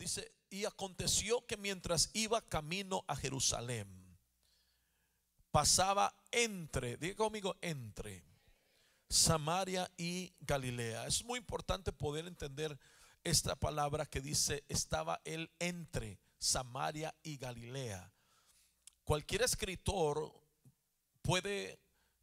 [0.00, 3.86] Dice, y aconteció que mientras iba camino a Jerusalén,
[5.50, 8.24] pasaba entre, diga conmigo, entre
[9.10, 11.06] Samaria y Galilea.
[11.06, 12.78] Es muy importante poder entender
[13.24, 18.10] esta palabra que dice, estaba él entre Samaria y Galilea.
[19.04, 20.32] Cualquier escritor
[21.20, 21.78] puede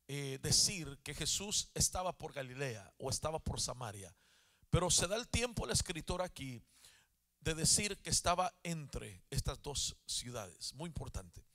[0.08, 4.12] eh, decir que Jesús estaba por Galilea o estaba por Samaria,
[4.72, 6.64] pero se da el tiempo el escritor aquí
[7.48, 10.74] de decir que estaba entre estas dos ciudades.
[10.74, 11.46] Muy importante.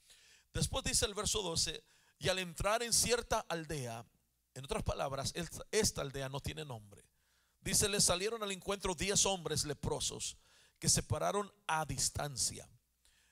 [0.54, 1.84] Después dice el verso 12,
[2.18, 4.02] y al entrar en cierta aldea,
[4.54, 5.34] en otras palabras,
[5.70, 7.04] esta aldea no tiene nombre.
[7.60, 10.38] Dice, le salieron al encuentro diez hombres leprosos
[10.78, 12.66] que se pararon a distancia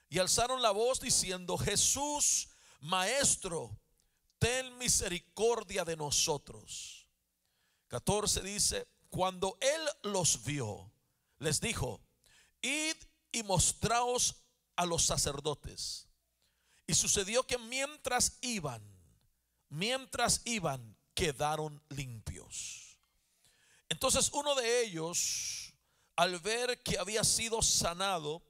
[0.07, 2.49] y alzaron la voz diciendo, Jesús,
[2.81, 3.75] Maestro,
[4.37, 7.07] ten misericordia de nosotros.
[7.87, 10.91] 14 dice, cuando él los vio,
[11.39, 12.01] les dijo,
[12.61, 12.95] id
[13.31, 14.43] y mostraos
[14.75, 16.07] a los sacerdotes.
[16.87, 18.81] Y sucedió que mientras iban,
[19.69, 22.97] mientras iban, quedaron limpios.
[23.89, 25.73] Entonces uno de ellos,
[26.15, 28.43] al ver que había sido sanado,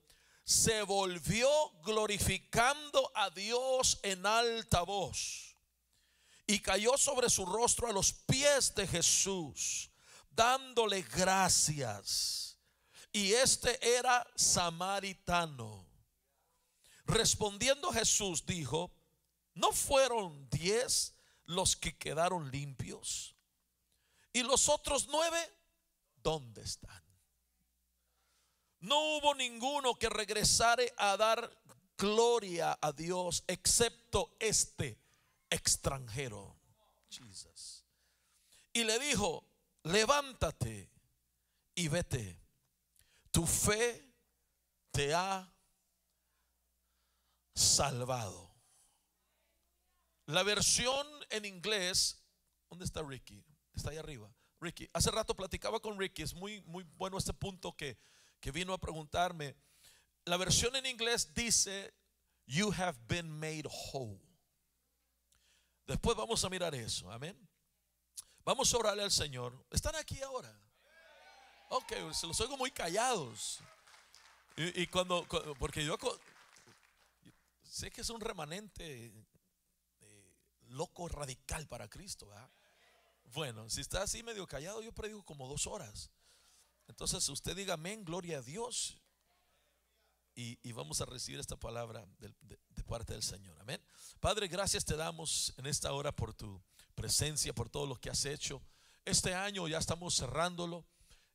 [0.44, 1.50] se volvió
[1.84, 5.56] glorificando a Dios en alta voz
[6.48, 9.90] y cayó sobre su rostro a los pies de Jesús,
[10.30, 12.51] dándole gracias.
[13.12, 15.86] Y este era samaritano.
[17.06, 18.92] Respondiendo Jesús dijo,
[19.54, 21.14] ¿no fueron diez
[21.46, 23.36] los que quedaron limpios?
[24.32, 25.38] ¿Y los otros nueve?
[26.24, 27.04] ¿Dónde están?
[28.80, 31.52] No hubo ninguno que regresare a dar
[31.98, 34.98] gloria a Dios excepto este
[35.50, 36.58] extranjero.
[37.10, 37.84] Jesus.
[38.74, 39.44] Y le dijo,
[39.84, 40.90] levántate
[41.76, 42.41] y vete.
[43.32, 44.14] Tu fe
[44.92, 45.52] te ha
[47.56, 48.52] salvado.
[50.26, 52.24] La versión en inglés,
[52.70, 53.44] ¿dónde está Ricky?
[53.74, 54.34] Está ahí arriba.
[54.60, 57.98] Ricky, hace rato platicaba con Ricky, es muy, muy bueno este punto que,
[58.40, 59.56] que vino a preguntarme.
[60.26, 61.94] La versión en inglés dice,
[62.46, 64.22] You have been made whole.
[65.88, 67.38] Después vamos a mirar eso, amén.
[68.44, 69.66] Vamos a orarle al Señor.
[69.72, 70.58] ¿Están aquí ahora?
[71.74, 73.62] Ok, se los oigo muy callados.
[74.58, 75.26] Y, cuando,
[75.58, 75.98] porque yo
[77.64, 79.10] sé que es un remanente
[80.68, 82.30] loco radical para Cristo.
[83.34, 86.12] Bueno, si está así medio callado, yo predigo como dos horas.
[86.90, 88.98] Entonces usted diga amén, gloria a Dios.
[90.36, 93.58] Y, vamos a recibir esta palabra de, de, parte del Señor.
[93.62, 93.82] Amén.
[94.20, 96.62] Padre, gracias te damos en esta hora por tu
[96.96, 98.62] presencia, por todo lo que has hecho.
[99.06, 100.86] Este año ya estamos cerrándolo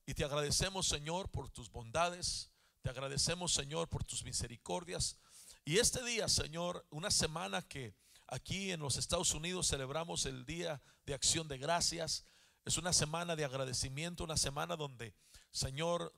[0.07, 2.51] y te agradecemos, Señor, por tus bondades.
[2.83, 5.19] Te agradecemos, Señor, por tus misericordias.
[5.65, 7.95] Y este día, Señor, una semana que
[8.29, 12.25] Aquí en los Estados Unidos celebramos el Día de Acción de Gracias.
[12.65, 15.15] Es una semana de agradecimiento, una semana donde,
[15.53, 16.13] Señor,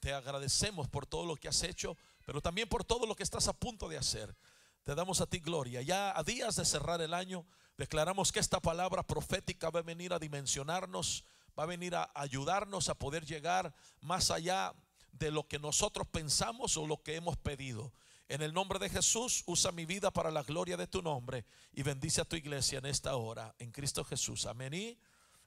[0.00, 3.48] te, agradecemos por todo lo que has hecho, pero también por todo lo que estás
[3.48, 4.34] a punto de hacer.
[4.82, 5.82] Te damos a ti gloria.
[5.82, 7.44] Ya a días de cerrar el año,
[7.76, 11.24] declaramos que esta palabra profética va a venir a dimensionarnos,
[11.58, 14.74] va a venir a ayudarnos a poder llegar más allá
[15.12, 17.92] de lo que nosotros pensamos o lo que hemos pedido.
[18.28, 21.82] En el nombre de Jesús, usa mi vida para la gloria de tu nombre y
[21.82, 24.46] bendice a tu iglesia en esta hora, en Cristo Jesús.
[24.46, 24.98] Amén y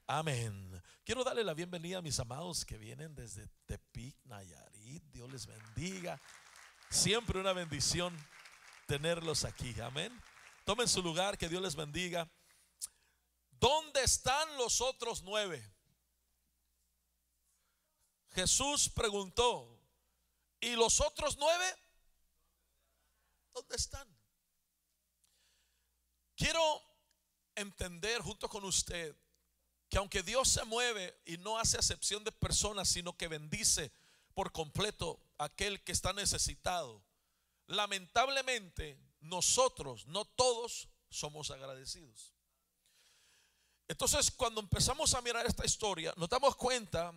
[0.06, 0.82] amén.
[1.04, 5.02] Quiero darle la bienvenida a mis amados que vienen desde Tepic, Nayarit.
[5.10, 6.20] Dios les bendiga.
[6.88, 8.16] Siempre una bendición
[8.86, 9.74] tenerlos aquí.
[9.80, 10.12] Amén.
[10.64, 12.30] Tomen su lugar, que Dios les bendiga.
[13.50, 15.75] ¿Dónde están los otros nueve?
[18.36, 19.66] Jesús preguntó,
[20.60, 21.64] ¿y los otros nueve?
[23.54, 24.06] ¿Dónde están?
[26.36, 26.82] Quiero
[27.54, 29.16] entender junto con usted
[29.88, 33.90] que aunque Dios se mueve y no hace excepción de personas, sino que bendice
[34.34, 37.02] por completo a aquel que está necesitado,
[37.68, 42.34] lamentablemente nosotros, no todos, somos agradecidos.
[43.88, 47.14] Entonces, cuando empezamos a mirar esta historia, nos damos cuenta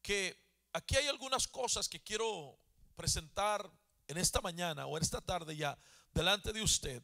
[0.00, 2.58] que aquí hay algunas cosas que quiero
[2.96, 3.70] presentar
[4.06, 5.78] en esta mañana o en esta tarde ya
[6.12, 7.02] delante de usted.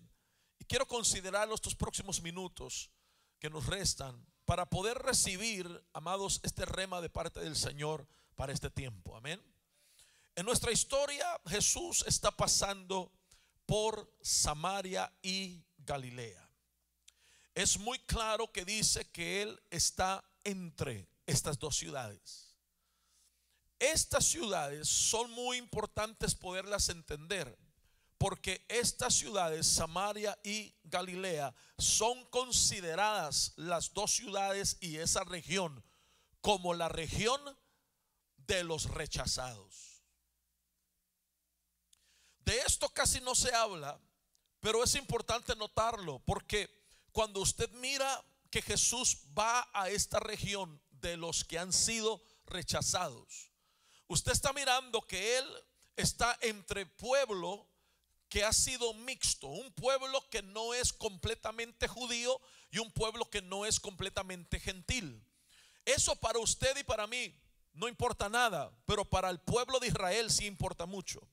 [0.58, 2.90] Y quiero considerar estos próximos minutos
[3.38, 8.70] que nos restan para poder recibir, amados, este rema de parte del Señor para este
[8.70, 9.16] tiempo.
[9.16, 9.42] Amén.
[10.34, 13.12] En nuestra historia Jesús está pasando
[13.66, 16.48] por Samaria y Galilea.
[17.54, 22.47] Es muy claro que dice que Él está entre estas dos ciudades.
[23.78, 27.58] Estas ciudades son muy importantes poderlas entender,
[28.18, 35.84] porque estas ciudades, Samaria y Galilea, son consideradas las dos ciudades y esa región
[36.40, 37.40] como la región
[38.38, 40.02] de los rechazados.
[42.40, 44.00] De esto casi no se habla,
[44.60, 46.68] pero es importante notarlo, porque
[47.12, 53.47] cuando usted mira que Jesús va a esta región de los que han sido rechazados,
[54.08, 55.46] usted está mirando que Él
[55.96, 57.66] está entre pueblo
[58.28, 62.40] que ha sido mixto, un pueblo que no es completamente judío
[62.70, 65.24] y un pueblo que no es completamente gentil.
[65.84, 67.34] Eso para usted y para mí
[67.72, 71.26] no importa nada, pero para el pueblo de Israel sí importa mucho.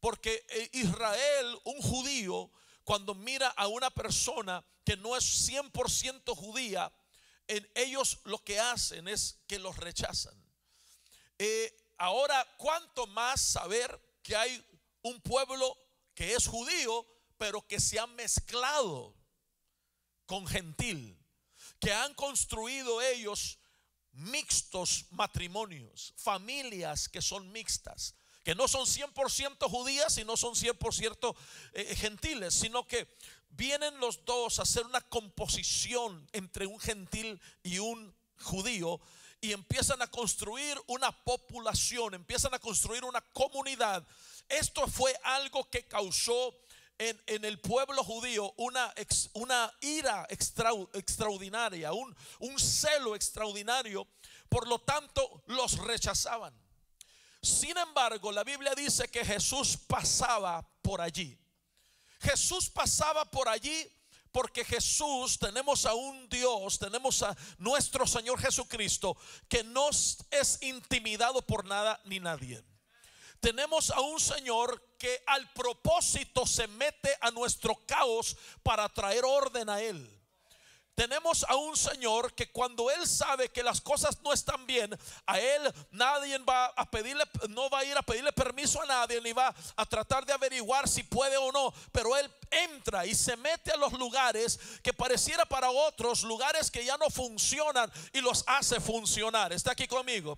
[0.00, 2.50] Porque eh, Israel, un judío,
[2.84, 6.90] cuando mira a una persona que no es 100% judía,
[7.46, 10.34] en ellos lo que hacen es que los rechazan.
[11.38, 14.64] Eh, ahora, ¿cuánto más saber que hay
[15.02, 15.76] un pueblo
[16.14, 17.06] que es judío,
[17.36, 19.14] pero que se ha mezclado
[20.26, 21.16] con gentil,
[21.78, 23.58] que han construido ellos
[24.12, 31.36] mixtos matrimonios, familias que son mixtas, que no son 100% judías y no son 100%
[31.74, 33.06] eh, gentiles, sino que
[33.50, 39.00] vienen los dos a hacer una composición entre un gentil y un judío
[39.40, 44.06] y empiezan a construir una población, empiezan a construir una comunidad
[44.48, 46.54] esto fue algo que causó
[46.96, 48.92] en, el pueblo judío una,
[49.34, 54.06] una ira extraordinaria, un, un celo extraordinario.
[54.48, 56.54] Por lo tanto, los rechazaban.
[57.42, 61.38] Sin embargo, la Biblia dice que Jesús pasaba por allí.
[62.20, 63.86] Jesús pasaba por allí
[64.32, 69.16] porque Jesús, tenemos a un Dios, tenemos a nuestro Señor Jesucristo,
[69.48, 72.62] que no es intimidado por nada ni nadie.
[73.40, 79.68] Tenemos a un Señor que al propósito se mete a nuestro caos para traer orden
[79.68, 80.17] a Él.
[80.98, 85.38] Tenemos a un Señor que cuando Él sabe que las cosas no están bien, a
[85.38, 89.32] Él nadie va a pedirle, no va a ir a pedirle permiso a nadie, ni
[89.32, 93.70] va a tratar de averiguar si puede o no, pero Él entra y se mete
[93.70, 98.80] a los lugares que pareciera para otros lugares que ya no funcionan y los hace
[98.80, 99.52] funcionar.
[99.52, 100.36] ¿Está aquí conmigo?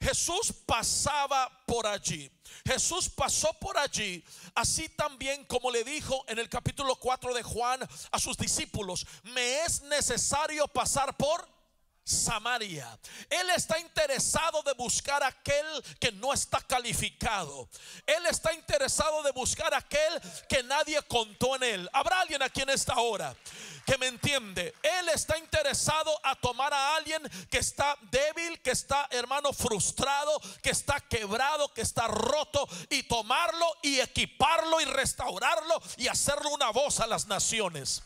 [0.00, 2.30] Jesús pasaba por allí.
[2.66, 4.24] Jesús pasó por allí,
[4.54, 7.80] así también como le dijo en el capítulo 4 de Juan
[8.10, 11.53] a sus discípulos, me es necesario pasar por
[12.04, 12.98] Samaria.
[13.30, 15.66] Él está interesado de buscar aquel
[15.98, 17.68] que no está calificado.
[18.06, 21.90] Él está interesado de buscar aquel que nadie contó en él.
[21.92, 23.34] ¿Habrá alguien aquí en esta hora
[23.86, 24.74] que me entiende?
[24.82, 30.70] Él está interesado a tomar a alguien que está débil, que está hermano frustrado, que
[30.70, 37.00] está quebrado, que está roto y tomarlo y equiparlo y restaurarlo y hacerlo una voz
[37.00, 38.02] a las naciones.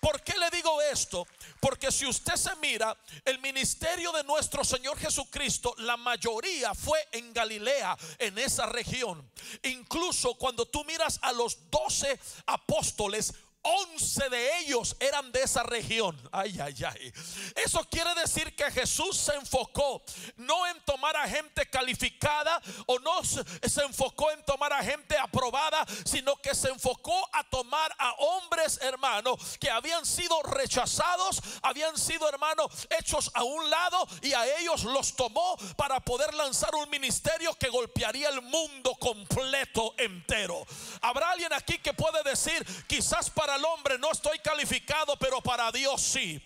[0.00, 1.26] ¿Por qué le digo esto?
[1.60, 7.32] Porque si usted se mira, el ministerio de nuestro Señor Jesucristo, la mayoría fue en
[7.32, 9.28] Galilea, en esa región.
[9.62, 13.34] Incluso cuando tú miras a los doce apóstoles,
[13.68, 16.16] Once de ellos eran de esa región.
[16.32, 17.12] Ay, ay, ay.
[17.54, 20.02] Eso quiere decir que Jesús se enfocó
[20.36, 25.84] no en tomar a gente calificada o no se enfocó en tomar a gente aprobada,
[26.04, 32.28] sino que se enfocó a tomar a hombres, hermanos, que habían sido rechazados, habían sido,
[32.28, 37.54] hermanos, hechos a un lado y a ellos los tomó para poder lanzar un ministerio
[37.54, 40.66] que golpearía el mundo completo entero.
[41.02, 46.00] Habrá alguien aquí que puede decir, quizás para hombre no estoy calificado, pero para Dios
[46.00, 46.40] sí.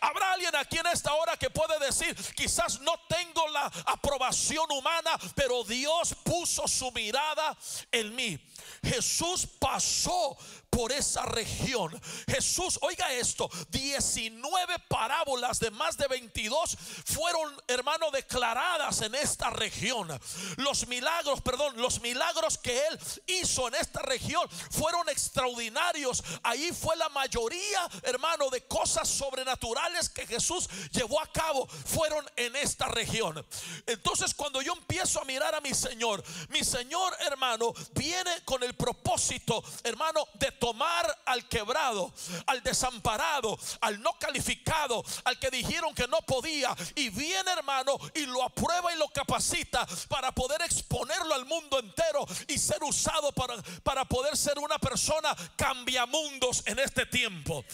[0.00, 5.10] Habrá alguien aquí en esta hora que puede decir, quizás no tengo la aprobación humana,
[5.34, 7.56] pero Dios puso su mirada
[7.90, 8.38] en mí.
[8.82, 10.36] Jesús pasó
[10.70, 12.00] por esa región.
[12.28, 20.08] Jesús, oiga esto, 19 parábolas de más de 22 fueron, hermano, declaradas en esta región.
[20.56, 26.22] Los milagros, perdón, los milagros que él hizo en esta región fueron extraordinarios.
[26.42, 32.54] Ahí fue la mayoría, hermano, de cosas sobrenaturales que Jesús llevó a cabo fueron en
[32.56, 33.44] esta región.
[33.86, 38.74] Entonces, cuando yo empiezo a mirar a mi Señor, mi Señor, hermano, viene con el
[38.74, 42.12] propósito, hermano, de tomar al quebrado,
[42.46, 48.26] al desamparado, al no calificado, al que dijeron que no podía, y viene hermano y
[48.26, 53.56] lo aprueba y lo capacita para poder exponerlo al mundo entero y ser usado para,
[53.82, 57.64] para poder ser una persona cambiamundos en este tiempo.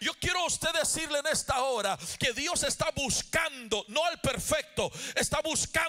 [0.00, 4.90] Yo quiero a usted decirle en esta hora que Dios está buscando, no al perfecto,
[5.14, 5.81] está buscando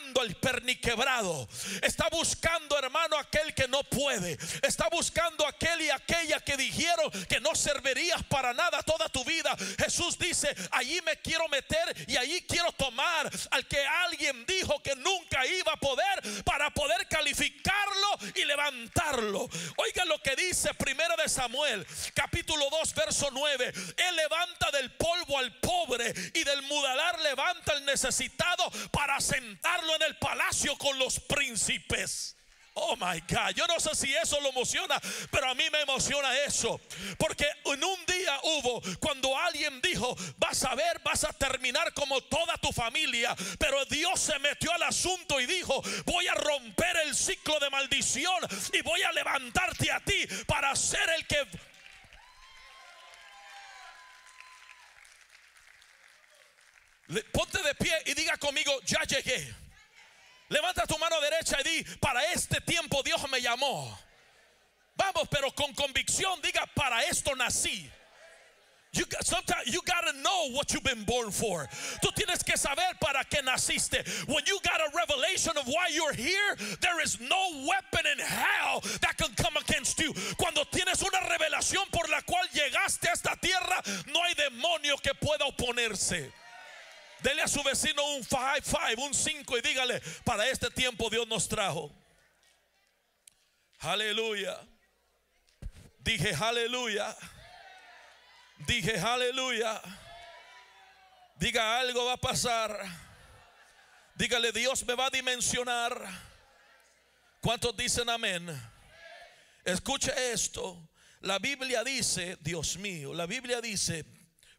[0.94, 1.48] al perniquebrado,
[1.82, 7.40] está buscando, hermano, aquel que no puede, está buscando aquel y aquella que dijeron que
[7.40, 9.56] no servirías para nada toda tu vida.
[9.80, 14.96] Jesús dice, allí me quiero meter y allí quiero tomar al que alguien dijo que
[14.96, 16.44] nunca iba a poder
[19.78, 23.74] Oiga lo que dice primero de Samuel, capítulo 2, verso 9.
[23.98, 30.04] Él levanta del polvo al pobre y del mudalar levanta al necesitado para sentarlo en
[30.04, 32.38] el palacio con los príncipes.
[32.76, 35.00] Oh my God, yo no sé si eso lo emociona,
[35.30, 36.82] pero a mí me emociona eso.
[37.20, 42.20] Porque en un día hubo cuando alguien dijo, vas a ver, vas a terminar como
[42.22, 43.36] toda tu familia.
[43.60, 48.42] Pero Dios se metió al asunto y dijo, voy a romper el ciclo de maldición
[48.74, 51.48] y voy a levantarte a ti para ser el que...
[57.32, 59.63] Ponte de pie y diga conmigo, ya llegué.
[60.54, 63.98] Levanta tu mano derecha y di, para este tiempo Dios me llamó.
[64.96, 67.90] Vamos, pero con convicción diga, para esto nací.
[68.92, 71.68] You, sometimes you gotta know what you've been born for.
[72.04, 74.08] Tú tienes que saber para qué naciste.
[74.28, 78.82] When you got a revelation of why you're here, there is no weapon in hell
[79.02, 80.14] that can come against you.
[80.38, 83.82] Cuando tienes una revelación por la cual llegaste a esta tierra,
[84.14, 86.32] no hay demonio que pueda oponerse.
[87.24, 88.42] Dele a su vecino un 5,
[88.98, 91.90] un 5 y dígale, para este tiempo Dios nos trajo.
[93.80, 94.60] Aleluya.
[96.00, 97.16] Dije, aleluya.
[98.68, 99.82] Dije, aleluya.
[101.38, 102.78] Diga, algo va a pasar.
[104.16, 106.06] Dígale, Dios me va a dimensionar.
[107.40, 108.48] ¿Cuántos dicen amén?
[109.64, 110.90] Escuche esto.
[111.22, 114.04] La Biblia dice, Dios mío, la Biblia dice,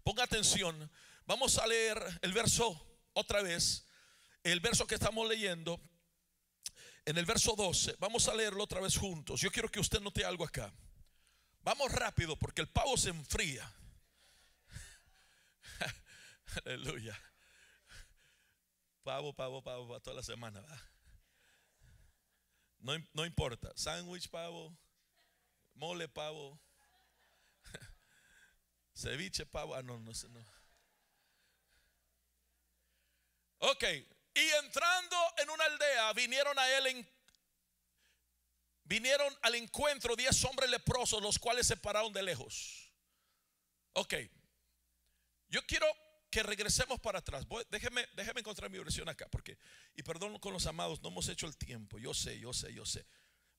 [0.02, 0.90] ponga atención,
[1.26, 2.80] Vamos a leer el verso
[3.14, 3.86] otra vez,
[4.42, 5.80] el verso que estamos leyendo,
[7.06, 7.96] en el verso 12.
[7.98, 9.40] Vamos a leerlo otra vez juntos.
[9.40, 10.72] Yo quiero que usted note algo acá.
[11.62, 13.70] Vamos rápido porque el pavo se enfría.
[16.64, 17.18] Aleluya.
[19.02, 20.62] Pavo, pavo, pavo, para toda la semana.
[22.78, 23.72] No, no importa.
[23.76, 24.76] Sándwich, pavo.
[25.74, 26.60] Mole, pavo.
[28.94, 29.74] Ceviche, pavo.
[29.74, 30.63] Ah, no, no no.
[33.66, 33.82] Ok,
[34.34, 37.08] y entrando en una aldea, vinieron a él en,
[38.84, 42.92] vinieron al encuentro diez hombres leprosos, los cuales se pararon de lejos.
[43.94, 44.14] Ok,
[45.48, 45.86] yo quiero
[46.30, 47.46] que regresemos para atrás.
[47.70, 49.56] déjeme, déjeme encontrar mi versión acá, porque,
[49.94, 51.98] y perdón con los amados, no hemos hecho el tiempo.
[51.98, 53.06] Yo sé, yo sé, yo sé.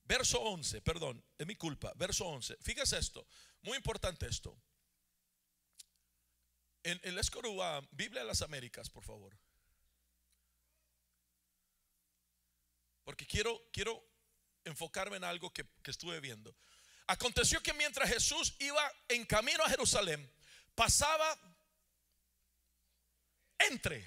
[0.04, 1.92] Verso 11, perdón, es mi culpa.
[1.96, 2.58] Verso 11.
[2.60, 3.26] Fíjese esto,
[3.62, 4.56] muy importante esto.
[6.84, 9.36] En, el Escorúa, Biblia de las Américas, por favor.
[13.06, 14.04] Porque quiero, quiero
[14.64, 16.56] enfocarme en algo que, que estuve viendo.
[17.06, 20.28] Aconteció que mientras Jesús iba en camino a Jerusalén,
[20.74, 21.38] pasaba
[23.60, 24.04] entre,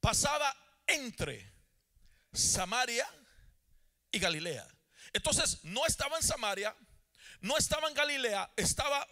[0.00, 1.52] pasaba entre
[2.32, 3.06] Samaria
[4.10, 4.66] y Galilea.
[5.12, 6.74] Entonces no estaba en Samaria,
[7.42, 9.06] no estaba en Galilea, estaba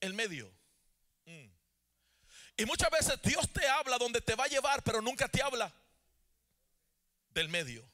[0.00, 0.54] en medio.
[1.24, 1.48] Mm.
[2.58, 5.74] Y muchas veces Dios te habla donde te va a llevar, pero nunca te habla
[7.36, 7.86] del medio.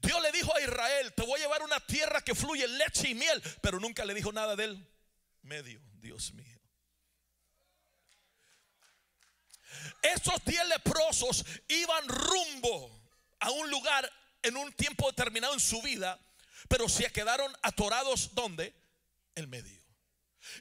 [0.00, 3.14] Dios le dijo a Israel, te voy a llevar una tierra que fluye leche y
[3.14, 4.86] miel, pero nunca le dijo nada del
[5.42, 6.58] medio, Dios mío.
[10.02, 14.10] Esos diez leprosos iban rumbo a un lugar
[14.42, 16.18] en un tiempo determinado en su vida,
[16.68, 18.74] pero se quedaron atorados donde?
[19.34, 19.83] El medio.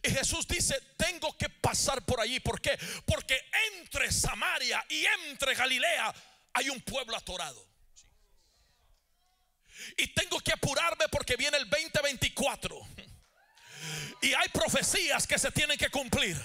[0.04, 2.40] Y Jesús dice, tengo que pasar por allí.
[2.40, 2.78] ¿Por qué?
[3.06, 3.40] Porque
[3.74, 6.13] entre Samaria y entre Galilea
[6.54, 7.68] hay un pueblo atorado.
[9.98, 12.80] Y tengo que apurarme porque viene el 2024.
[14.22, 16.40] Y hay profecías que se tienen que cumplir.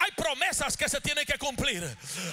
[0.00, 1.82] Hay promesas que se tienen que cumplir.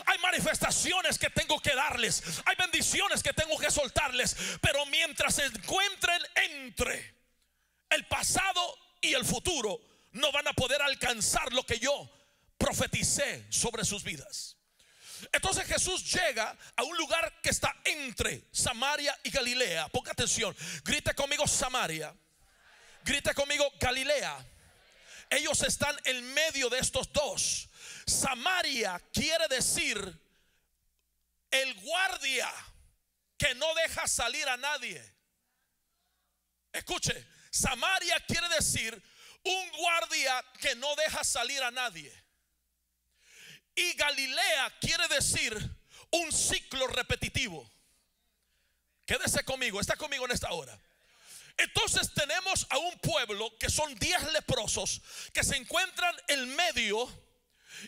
[0.05, 2.23] Hay manifestaciones que tengo que darles.
[2.45, 4.35] Hay bendiciones que tengo que soltarles.
[4.61, 7.15] Pero mientras se encuentren entre
[7.89, 9.79] el pasado y el futuro,
[10.13, 12.09] no van a poder alcanzar lo que yo
[12.57, 14.57] profeticé sobre sus vidas.
[15.31, 19.87] Entonces Jesús llega a un lugar que está entre Samaria y Galilea.
[19.89, 22.13] Ponga atención, grite conmigo Samaria,
[23.03, 24.45] grite conmigo Galilea.
[25.29, 27.69] Ellos están en medio de estos dos.
[28.05, 29.97] Samaria quiere decir
[31.51, 32.49] el guardia
[33.37, 35.01] que no deja salir a nadie.
[36.73, 39.01] Escuche, Samaria quiere decir
[39.43, 42.11] un guardia que no deja salir a nadie.
[43.75, 45.57] Y Galilea quiere decir
[46.11, 47.69] un ciclo repetitivo.
[49.05, 50.77] Quédese conmigo, está conmigo en esta hora.
[51.57, 55.01] Entonces tenemos a un pueblo que son 10 leprosos
[55.33, 57.07] que se encuentran en medio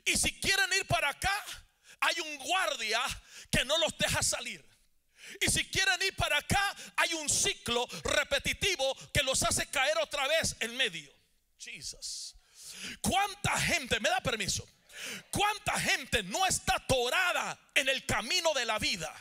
[0.05, 1.43] y si quieren ir para acá,
[1.99, 3.01] hay un guardia
[3.51, 4.63] que no los deja salir.
[5.41, 10.27] Y si quieren ir para acá, hay un ciclo repetitivo que los hace caer otra
[10.27, 11.12] vez en medio.
[11.63, 12.35] Jesus.
[13.01, 14.67] ¿Cuánta gente, me da permiso?
[15.31, 19.13] ¿Cuánta gente no está atorada en el camino de la vida?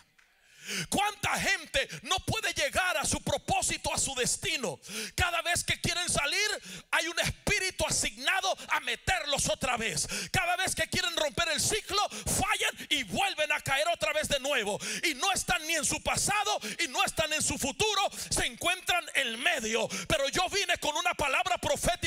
[0.89, 4.79] ¿Cuánta gente no puede llegar a su propósito, a su destino?
[5.15, 6.49] Cada vez que quieren salir,
[6.91, 10.07] hay un espíritu asignado a meterlos otra vez.
[10.31, 14.39] Cada vez que quieren romper el ciclo, fallan y vuelven a caer otra vez de
[14.41, 14.79] nuevo.
[15.05, 19.05] Y no están ni en su pasado y no están en su futuro, se encuentran
[19.15, 19.89] en medio.
[20.07, 22.02] Pero yo vine con una palabra profética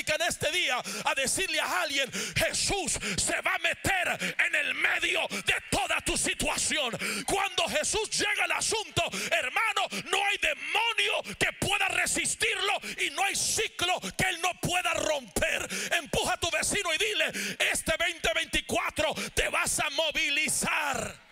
[1.03, 6.17] a decirle a alguien, Jesús se va a meter en el medio de toda tu
[6.17, 6.97] situación.
[7.25, 12.73] Cuando Jesús llega el asunto, hermano, no hay demonio que pueda resistirlo
[13.05, 15.67] y no hay ciclo que él no pueda romper.
[15.99, 21.25] Empuja a tu vecino y dile, este 2024 te vas a movilizar.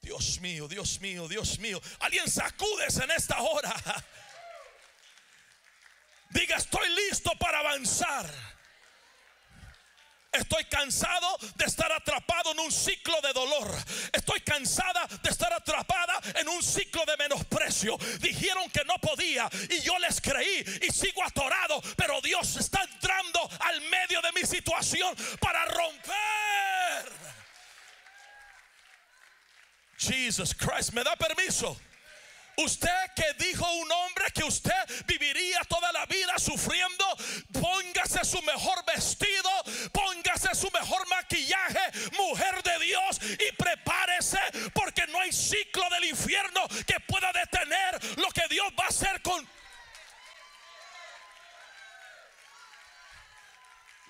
[0.00, 1.80] Dios mío, Dios mío, Dios mío.
[1.98, 3.74] Alguien sacudes en esta hora.
[6.36, 8.30] Diga, estoy listo para avanzar.
[10.32, 13.74] Estoy cansado de estar atrapado en un ciclo de dolor.
[14.12, 17.96] Estoy cansada de estar atrapada en un ciclo de menosprecio.
[18.20, 21.80] Dijeron que no podía y yo les creí y sigo atorado.
[21.96, 27.12] Pero Dios está entrando al medio de mi situación para romper.
[29.96, 31.80] Jesus Christ, ¿me da permiso?
[32.56, 34.72] Usted que dijo un hombre que usted
[35.06, 37.04] viviría toda la vida sufriendo,
[37.52, 39.50] póngase su mejor vestido,
[39.92, 41.80] póngase su mejor maquillaje,
[42.16, 44.15] mujer de Dios, y prepárese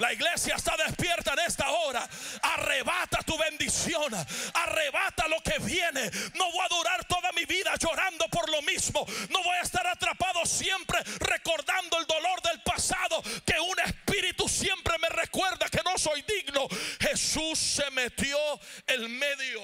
[0.07, 2.09] La iglesia está despierta en esta hora.
[2.41, 4.15] Arrebata tu bendición.
[4.55, 6.09] Arrebata lo que viene.
[6.35, 9.05] No voy a durar toda mi vida llorando por lo mismo.
[9.31, 13.21] No voy a estar atrapado siempre recordando el dolor del pasado.
[13.45, 16.69] Que un espíritu siempre me recuerda que no soy digno.
[17.01, 18.39] Jesús se metió
[18.87, 19.61] en medio.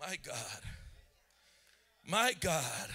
[0.00, 0.62] My God.
[2.02, 2.90] My God.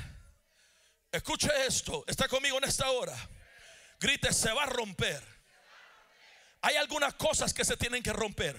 [1.10, 2.04] Escuche esto.
[2.06, 3.16] Está conmigo en esta hora.
[4.02, 5.22] Grite, se va a romper.
[6.62, 8.58] Hay algunas cosas que se tienen que romper.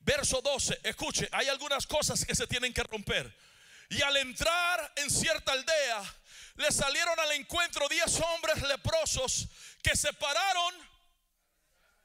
[0.00, 3.32] Verso 12, escuche, hay algunas cosas que se tienen que romper.
[3.88, 6.02] Y al entrar en cierta aldea,
[6.56, 9.46] le salieron al encuentro diez hombres leprosos
[9.80, 10.74] que se pararon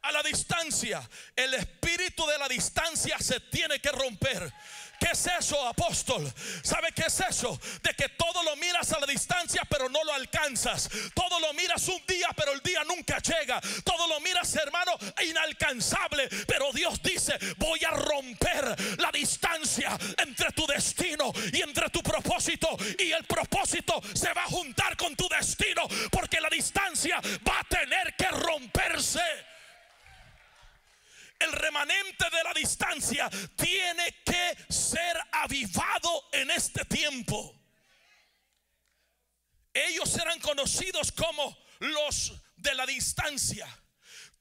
[0.03, 1.07] a la distancia.
[1.35, 4.53] El espíritu de la distancia se tiene que romper.
[5.01, 6.31] ¿Qué es eso, apóstol?
[6.61, 7.59] ¿Sabe qué es eso?
[7.81, 10.87] De que todo lo miras a la distancia, pero no lo alcanzas.
[11.15, 13.59] Todo lo miras un día, pero el día nunca llega.
[13.83, 14.91] Todo lo miras, hermano,
[15.27, 16.29] inalcanzable.
[16.45, 22.77] Pero Dios dice, voy a romper la distancia entre tu destino y entre tu propósito.
[22.99, 27.63] Y el propósito se va a juntar con tu destino, porque la distancia va a
[27.63, 29.21] tener que romperse
[31.41, 31.51] el
[32.29, 37.59] de la distancia tiene que ser avivado en este tiempo.
[39.73, 43.67] Ellos eran conocidos como los de la distancia.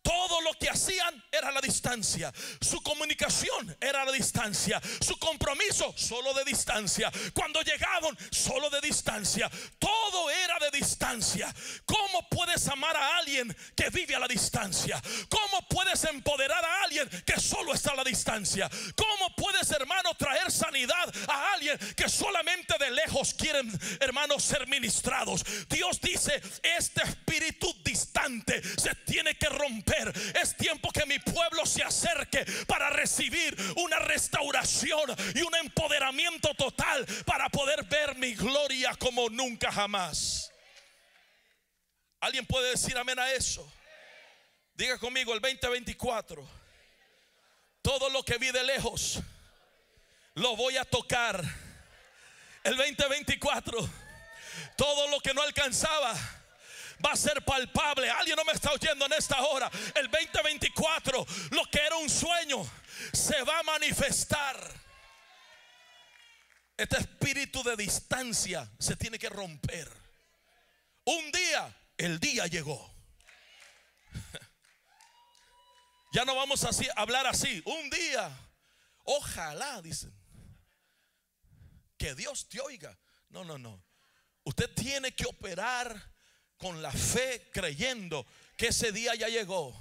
[0.02, 2.32] Todo lo que hacían era la distancia.
[2.60, 4.80] Su comunicación era la distancia.
[5.00, 7.12] Su compromiso solo de distancia.
[7.34, 9.50] Cuando llegaban solo de distancia.
[9.78, 11.54] Todo era de distancia.
[11.84, 15.00] ¿Cómo puedes amar a alguien que vive a la distancia?
[15.28, 18.70] ¿Cómo puedes empoderar a alguien que solo está a la distancia?
[18.96, 25.44] ¿Cómo puedes, hermano, traer sanidad a alguien que solamente de lejos quieren, hermanos, ser ministrados?
[25.68, 29.89] Dios dice, este espíritu distante se tiene que romper
[30.40, 37.06] es tiempo que mi pueblo se acerque para recibir una restauración y un empoderamiento total
[37.24, 40.50] para poder ver mi gloria como nunca jamás.
[42.20, 43.70] ¿Alguien puede decir amén a eso?
[44.74, 46.46] Diga conmigo el 2024.
[47.82, 49.20] Todo lo que vi de lejos
[50.34, 51.42] lo voy a tocar.
[52.62, 53.90] El 2024.
[54.76, 56.14] Todo lo que no alcanzaba
[57.04, 58.10] va a ser palpable.
[58.10, 59.70] Alguien no me está oyendo en esta hora.
[59.94, 62.68] El 2024, lo que era un sueño,
[63.12, 64.80] se va a manifestar.
[66.76, 69.90] Este espíritu de distancia se tiene que romper.
[71.04, 72.90] Un día, el día llegó.
[76.12, 77.62] Ya no vamos a hablar así.
[77.64, 78.36] Un día,
[79.04, 80.12] ojalá, dicen,
[81.96, 82.98] que Dios te oiga.
[83.28, 83.80] No, no, no.
[84.42, 86.10] Usted tiene que operar
[86.60, 89.74] con la fe creyendo que ese día ya llegó.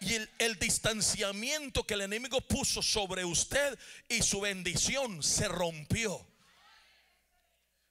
[0.00, 6.26] Y el, distanciamiento que el enemigo puso sobre usted y su bendición se rompió.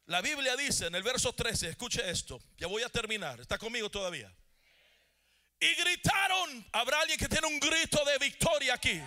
[0.08, 3.92] La Biblia dice en el verso 13, escuche esto, ya voy a terminar, está conmigo
[3.92, 4.34] todavía.
[5.60, 9.00] Y gritaron, habrá alguien que tiene un grito de victoria aquí.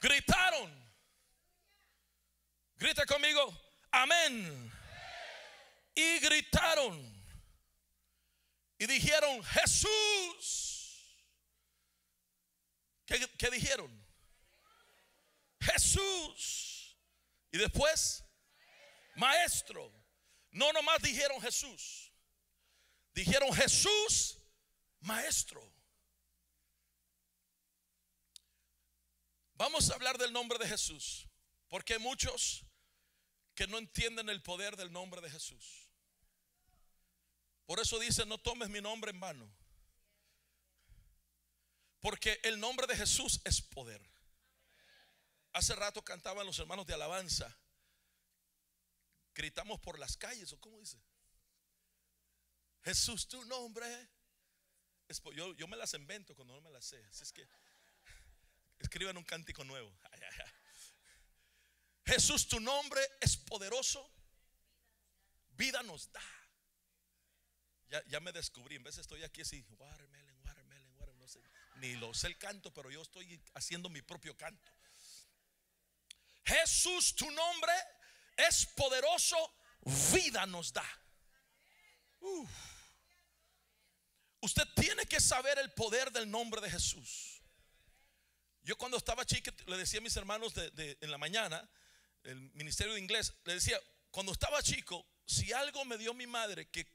[0.00, 0.74] Gritaron.
[2.78, 3.56] Grita conmigo,
[3.92, 4.75] amén.
[5.96, 7.16] Y gritaron.
[8.78, 10.76] Y dijeron, Jesús.
[13.06, 14.06] ¿Qué, dijeron?
[15.60, 16.96] Jesús.
[17.50, 18.22] Y después,
[19.14, 19.90] maestro.
[20.50, 22.12] No nomás dijeron Jesús.
[23.14, 24.38] Dijeron Jesús,
[25.00, 25.66] maestro.
[29.54, 31.26] Vamos a hablar del nombre de Jesús,
[31.68, 32.66] porque hay muchos
[33.54, 35.85] que no entienden el poder del nombre de Jesús.
[37.66, 39.52] Por eso dice, no tomes mi nombre en vano.
[42.00, 44.00] Porque el nombre de Jesús es poder.
[45.52, 47.54] Hace rato cantaban los hermanos de alabanza.
[49.34, 51.02] Gritamos por las calles, ¿o cómo dice?
[52.84, 53.86] Jesús, tu nombre.
[55.34, 57.04] Yo, yo me las invento cuando no me las sé.
[57.06, 57.48] Así es que
[58.78, 59.92] escriban un cántico nuevo.
[62.06, 64.08] Jesús, tu nombre es poderoso.
[65.56, 66.22] Vida nos da.
[67.88, 68.76] Ya, me descubrí.
[68.76, 71.18] En vez estoy aquí así, watermelon, watermelon, watermelon.
[71.18, 71.40] No sé,
[71.76, 74.72] ni lo sé el canto, pero yo estoy haciendo mi propio canto.
[76.44, 77.72] Jesús, tu nombre
[78.36, 79.36] es poderoso.
[80.12, 80.86] Vida nos da.
[82.20, 82.50] Uf.
[84.40, 87.40] Usted tiene que saber el poder del nombre de Jesús.
[88.62, 91.68] Yo cuando estaba chico le decía a mis hermanos de, en la mañana,
[92.24, 96.68] el ministerio de inglés, le decía, cuando estaba chico, si algo me dio mi madre
[96.70, 96.86] que,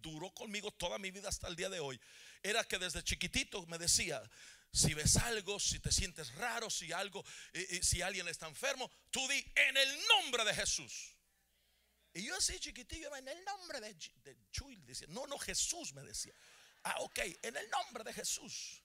[0.00, 1.98] duró conmigo toda mi vida hasta el día de hoy,
[2.42, 4.22] era que desde chiquitito me decía,
[4.70, 7.24] si ves algo, si te sientes raro, si algo,
[7.80, 11.16] si alguien está enfermo, tú di en el nombre de Jesús.
[12.12, 16.02] Y yo así chiquitillo, en el nombre de, de Chuy, decía, no, no, Jesús me
[16.02, 16.34] decía.
[16.84, 18.84] Ah, ok, en el nombre de Jesús.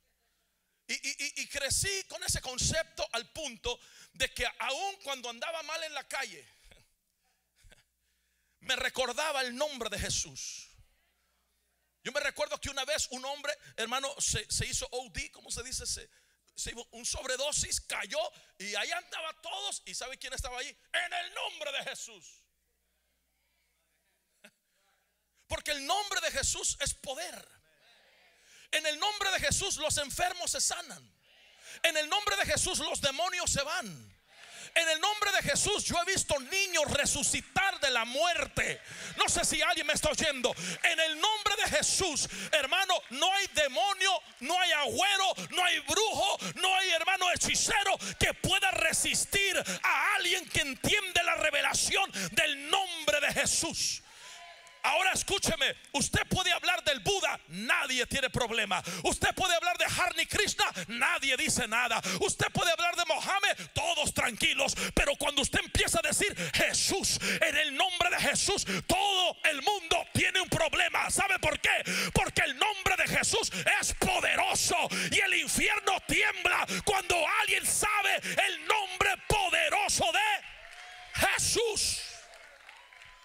[0.92, 3.80] Y, crecí con ese concepto al punto
[4.14, 6.44] de que aun cuando andaba mal en la calle,
[8.62, 10.68] me recordaba el nombre de Jesús.
[12.04, 15.86] Yo me recuerdo que una vez un hombre, hermano, se, hizo OD, ¿cómo se dice?
[15.86, 16.10] Se,
[16.56, 18.20] se, un sobredosis, cayó
[18.58, 19.82] y ahí andaba todos.
[19.86, 20.68] ¿Y sabe quién estaba ahí?
[20.68, 22.44] En el nombre de Jesús.
[25.48, 27.48] Porque el nombre de Jesús es poder.
[28.72, 31.20] En el nombre de Jesús los enfermos se sanan.
[31.84, 34.09] En el nombre de Jesús los demonios se van.
[34.76, 38.82] En el nombre de Jesús yo he visto niños resucitar de la muerte.
[39.18, 40.54] No sé si alguien me está oyendo.
[40.84, 46.38] En el nombre de Jesús, hermano, no hay demonio, no hay agüero, no hay brujo,
[46.56, 53.20] no hay hermano hechicero que pueda resistir a alguien que entiende la revelación del nombre
[53.22, 54.02] de Jesús.
[54.84, 58.82] Ahora escúcheme, usted puede hablar del Buda, nadie tiene problema.
[59.04, 62.02] Usted puede hablar de Harni Krishna, nadie dice nada.
[62.22, 64.76] Usted puede hablar de Mohammed, todos tranquilos.
[64.94, 70.06] Pero cuando usted empieza a decir Jesús, en el nombre de Jesús, todo el mundo
[70.14, 71.10] tiene un problema.
[71.10, 71.84] ¿Sabe por qué?
[72.14, 74.78] Porque el nombre de Jesús es poderoso
[75.12, 78.16] y el infierno tiembla cuando alguien sabe
[78.48, 82.09] el nombre poderoso de Jesús.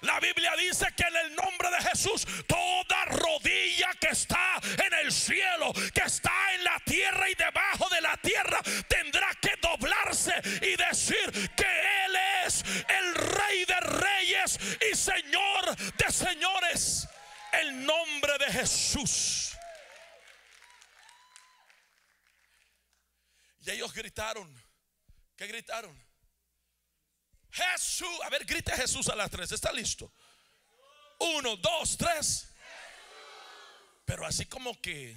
[0.05, 5.11] La Biblia dice que en el nombre de Jesús toda rodilla que está en el
[5.11, 10.77] cielo, que está en la tierra y debajo de la tierra, tendrá que doblarse y
[10.77, 14.59] decir que Él es el Rey de Reyes
[14.91, 17.09] y Señor de Señores.
[17.53, 19.57] El nombre de Jesús.
[23.61, 24.53] Y ellos gritaron.
[25.37, 26.04] ¿Qué gritaron?
[27.55, 28.21] Jesús.
[28.25, 29.53] A ver, grite Jesús a las tres.
[29.53, 30.13] ¿Está listo?
[31.19, 32.49] Uno, dos, tres.
[34.05, 35.17] Pero así como que.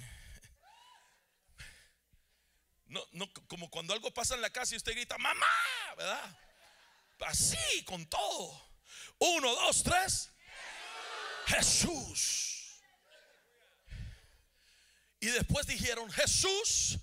[2.86, 5.46] No, no, como cuando algo pasa en la casa y usted grita, mamá,
[5.96, 6.38] ¿verdad?
[7.20, 8.70] Así, con todo.
[9.18, 10.30] Uno, dos, tres.
[11.46, 12.80] Jesús.
[15.20, 16.98] Y después dijeron, Jesús.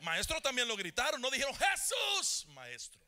[0.00, 3.03] Maestro también lo gritaron, no dijeron Jesús, maestro.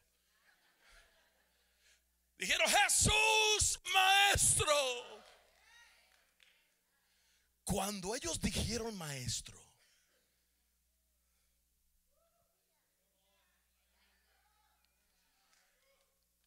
[2.39, 4.75] Dijeron Jesús, maestro.
[7.65, 9.61] Cuando ellos dijeron maestro,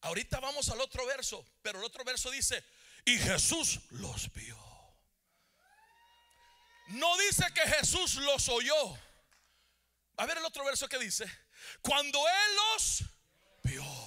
[0.00, 2.64] ahorita vamos al otro verso, pero el otro verso dice,
[3.04, 4.58] y Jesús los vio.
[6.88, 8.98] No dice que Jesús los oyó.
[10.16, 11.24] A ver el otro verso que dice,
[11.82, 13.04] cuando Él los
[13.62, 13.99] vio.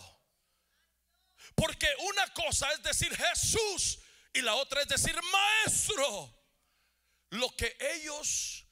[1.56, 4.00] Porque una cosa es decir Jesús
[4.34, 6.40] y la otra es decir maestro.
[7.30, 8.68] Lo que ellos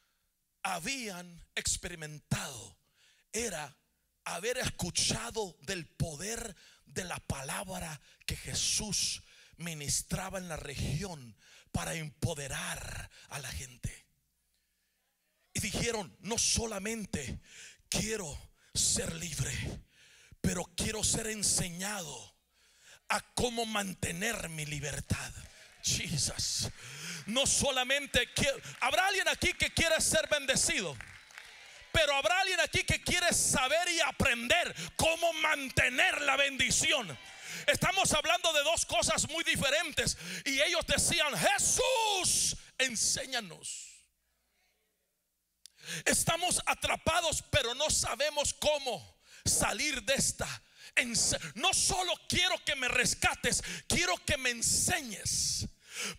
[0.63, 2.77] habían experimentado
[3.33, 3.75] era
[4.23, 9.23] haber escuchado del poder de la palabra que Jesús
[9.57, 11.35] ministraba en la región
[11.71, 14.07] para empoderar a la gente.
[15.53, 17.41] Y dijeron, no solamente
[17.89, 18.37] quiero
[18.73, 19.53] ser libre,
[20.39, 22.30] pero quiero ser enseñado
[23.11, 25.31] a cómo mantener mi libertad.
[25.83, 26.69] Jesus.
[27.25, 28.29] No solamente
[28.79, 30.97] habrá alguien aquí que quiere ser bendecido.
[31.91, 37.17] Pero habrá alguien aquí que quiere saber y aprender cómo mantener la bendición.
[37.67, 40.17] Estamos hablando de dos cosas muy diferentes.
[40.45, 43.89] Y ellos decían, Jesús, enséñanos.
[46.05, 50.47] Estamos atrapados, pero no sabemos cómo salir de esta
[51.55, 55.67] no solo quiero que me rescates, quiero que me enseñes.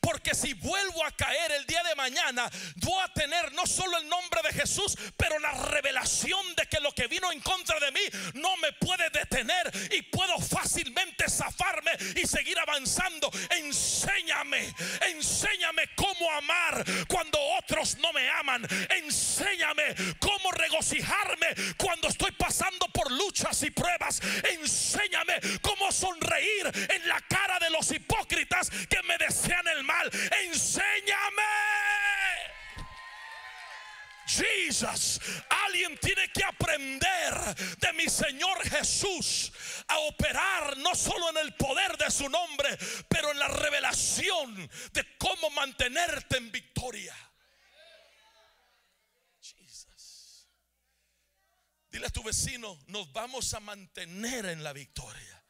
[0.01, 4.09] Porque si vuelvo a caer el día de mañana, voy a tener no solo el
[4.09, 8.01] nombre de Jesús, pero la revelación de que lo que vino en contra de mí
[8.35, 13.31] no me puede detener y puedo fácilmente zafarme y seguir avanzando.
[13.51, 14.75] Enséñame,
[15.09, 18.67] enséñame cómo amar cuando otros no me aman.
[18.91, 24.21] Enséñame cómo regocijarme cuando estoy pasando por luchas y pruebas.
[24.51, 30.11] Enséñame cómo sonreír en la cara de los hipócritas que me desean el mal.
[30.45, 31.43] Enséñame.
[34.27, 35.21] Jesus,
[35.67, 37.35] alguien tiene que aprender
[37.79, 39.53] de mi Señor Jesús
[39.89, 45.19] a operar no solo en el poder de su nombre, pero en la revelación de
[45.19, 47.15] cómo mantenerte en victoria.
[49.41, 50.49] Jesus.
[51.91, 55.42] Dile a tu vecino, nos vamos a mantener en la victoria.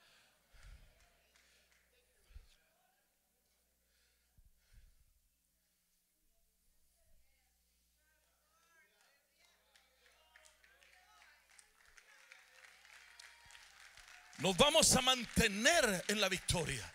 [14.43, 16.93] Nos vamos a mantener en la victoria.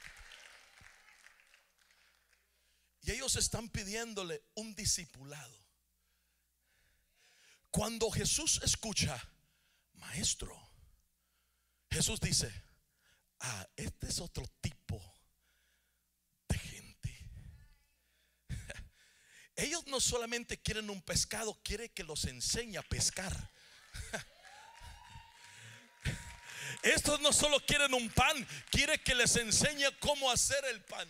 [3.04, 5.58] Y ellos están pidiéndole un discipulado.
[7.72, 9.18] Cuando Jesús escucha,
[9.94, 10.54] maestro,
[11.90, 12.52] Jesús dice,
[13.40, 15.02] ah, este es otro tipo
[16.50, 17.30] de gente.
[19.56, 23.52] Ellos no solamente quieren un pescado, quiere que los enseñe a pescar.
[26.84, 31.08] Estos no solo quieren un pan, quiere que les enseñe cómo hacer el pan.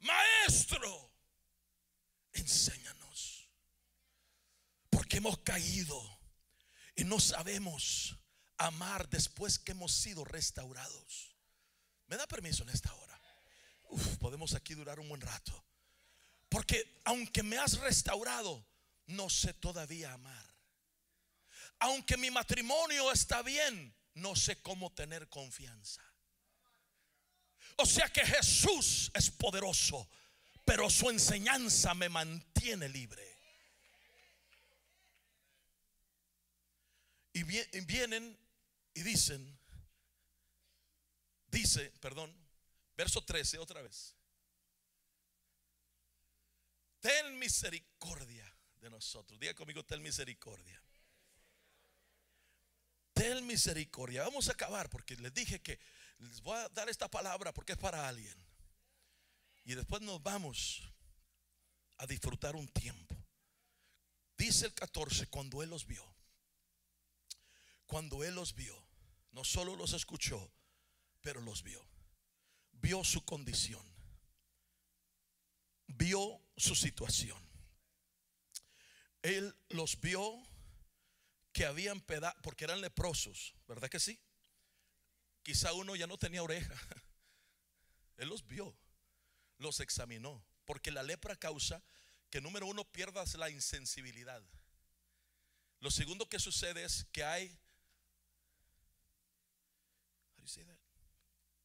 [0.00, 1.10] Maestro,
[2.32, 3.48] enséñanos.
[4.90, 6.00] Porque hemos caído
[6.94, 8.16] y no sabemos
[8.58, 11.34] amar después que hemos sido restaurados.
[12.06, 13.06] ¿Me da permiso en esta hora?
[14.18, 15.64] podemos aquí durar un buen rato.
[16.48, 18.66] Porque aunque me has restaurado,
[19.06, 20.55] no sé todavía amar
[21.78, 26.02] aunque mi matrimonio está bien, no sé cómo tener confianza.
[27.76, 30.08] O sea que Jesús es poderoso,
[30.64, 33.36] pero su enseñanza me mantiene libre.
[37.34, 38.38] Y vienen
[38.94, 39.58] y dicen,
[41.48, 42.34] dice, perdón,
[42.96, 44.16] verso 13 otra vez.
[47.00, 49.38] Ten misericordia de nosotros.
[49.38, 50.82] Diga conmigo, ten misericordia
[53.16, 54.24] ten misericordia.
[54.24, 55.80] Vamos a acabar porque les dije que
[56.18, 58.36] les voy a dar esta palabra porque es para alguien.
[59.64, 60.82] Y después nos vamos
[61.96, 63.16] a disfrutar un tiempo.
[64.36, 66.04] Dice el 14, cuando Él los vio,
[67.86, 68.76] cuando Él los vio,
[69.32, 70.52] no solo los escuchó,
[71.22, 71.82] pero los vio.
[72.72, 73.82] Vio su condición,
[75.86, 77.42] vio su situación.
[79.22, 80.46] Él los vio
[81.56, 84.20] que habían pedazos, porque eran leprosos, ¿verdad que sí?
[85.42, 86.74] Quizá uno ya no tenía oreja.
[88.18, 88.76] Él los vio.
[89.56, 91.82] los examinó, porque la lepra causa
[92.28, 94.44] que número uno pierdas la insensibilidad.
[95.80, 97.58] Lo segundo que sucede es que hay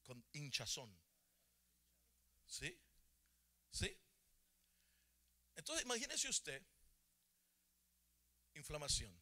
[0.04, 0.98] con hinchazón.
[2.46, 2.80] ¿Sí?
[3.72, 4.00] ¿Sí?
[5.56, 6.64] Entonces, imagínese usted
[8.54, 9.21] inflamación.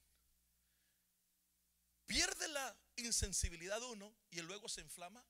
[2.10, 5.24] Pierde la insensibilidad uno y luego se inflama.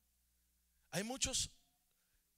[0.91, 1.49] Hay muchos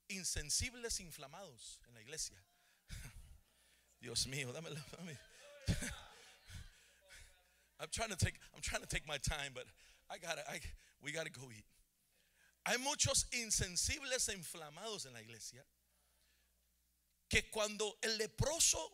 [0.08, 2.44] insensibles inflamados en la iglesia.
[4.02, 4.82] Dios mío, dame la
[7.80, 9.68] I'm trying to take I'm trying to take my time, but
[10.10, 10.44] I gotta
[11.04, 11.66] we gotta go eat.
[12.66, 15.64] Hay muchos insensibles e inflamados en la iglesia
[17.30, 18.92] que cuando el leproso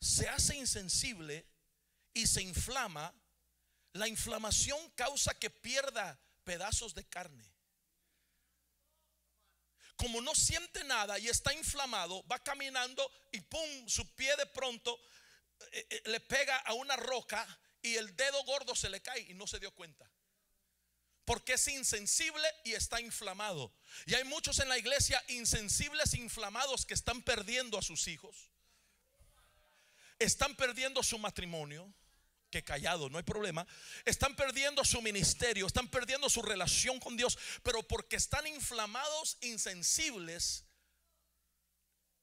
[0.00, 1.44] se hace insensible
[2.14, 3.12] y se inflama,
[3.96, 7.44] la inflamación causa que pierda pedazos de carne.
[9.96, 14.98] Como no siente nada y está inflamado, va caminando y pum, su pie de pronto
[15.72, 17.46] eh, eh, le pega a una roca
[17.80, 20.10] y el dedo gordo se le cae y no se dio cuenta
[21.26, 23.72] porque es insensible y está inflamado.
[24.06, 28.48] Y hay muchos en la iglesia insensibles, inflamados, que están perdiendo a sus hijos.
[30.20, 31.92] Están perdiendo su matrimonio,
[32.62, 33.66] callado, no hay problema.
[34.04, 40.64] Están perdiendo su ministerio, están perdiendo su relación con Dios, pero porque están inflamados, insensibles,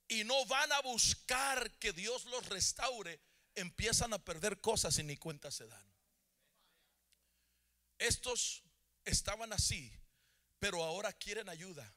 [0.08, 3.20] y no van a buscar que Dios los restaure,
[3.56, 5.94] empiezan a perder cosas y ni cuenta se dan.
[7.98, 8.64] Estos
[9.06, 9.92] estaban así,
[10.60, 11.92] pero ahora quieren ayuda.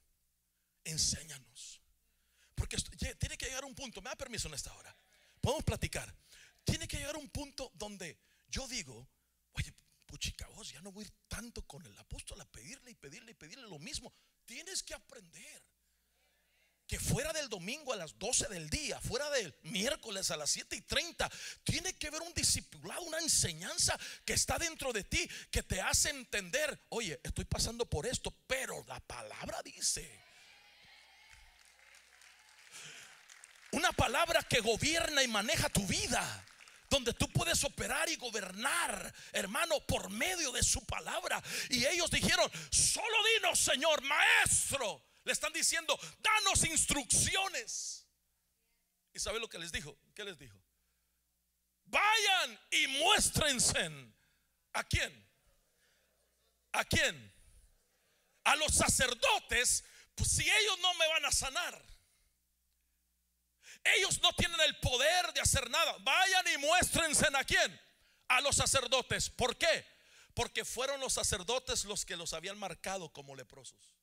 [0.85, 1.81] Enséñanos.
[2.55, 2.77] Porque
[3.19, 4.97] tiene que llegar un punto, me da permiso en esta hora.
[5.41, 6.15] Podemos platicar.
[6.67, 9.09] Tiene que llegar un punto donde yo digo,
[9.53, 9.73] oye,
[10.05, 13.35] puchica, vos ya no voy ir tanto con el apóstol a pedirle y pedirle y
[13.35, 14.13] pedirle lo mismo.
[14.45, 15.63] Tienes que aprender
[16.89, 20.75] que fuera del domingo a las 12 del día, fuera del miércoles a las 7
[20.75, 21.31] y 30,
[21.63, 26.11] tiene que haber un discipulado, una enseñanza que está dentro de ti, que te hace
[26.11, 30.27] entender, oye, estoy pasando por esto, pero la palabra dice.
[33.71, 36.45] Una palabra que gobierna y maneja tu vida
[36.89, 41.43] donde tú puedes operar y gobernar, hermano, por medio de su palabra.
[41.71, 48.07] Y ellos dijeron, solo dinos, Señor, maestro, le están diciendo, danos instrucciones.
[49.13, 49.97] ¿Y sabe lo que les dijo?
[50.15, 50.63] ¿Qué les dijo?
[51.87, 53.91] Vayan y muéstrense.
[54.73, 55.27] ¿A quién?
[56.73, 57.33] ¿A quién?
[58.45, 61.96] A los sacerdotes, pues si ellos no me van a sanar.
[63.97, 65.97] Ellos no tienen el poder de hacer nada.
[66.01, 67.81] Vayan y muéstrense a quién?
[68.29, 69.31] A los sacerdotes.
[69.31, 69.87] ¿Por qué?
[70.35, 73.95] Porque fueron los sacerdotes los que los habían marcado como leprosos.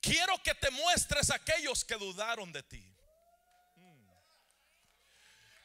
[0.00, 2.96] Quiero que te muestres a aquellos que dudaron de ti.